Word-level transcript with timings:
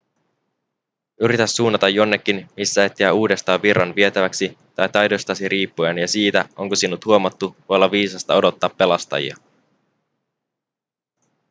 yritä 1.21 1.47
suunnata 1.47 1.89
jonnekin 1.89 2.49
missä 2.57 2.85
et 2.85 2.99
jää 2.99 3.13
uudestaan 3.13 3.61
virran 3.61 3.95
vietäväksi 3.95 4.57
tai 4.75 4.89
taidoistasi 4.89 5.49
riippuen 5.49 5.97
ja 5.97 6.07
siitä 6.07 6.49
onko 6.55 6.75
sinut 6.75 7.05
huomattu 7.05 7.55
voi 7.69 7.75
olla 7.75 7.91
viisasta 7.91 8.35
odottaa 8.35 8.69
pelastajia 8.69 9.35